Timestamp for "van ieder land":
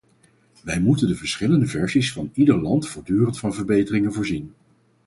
2.13-2.87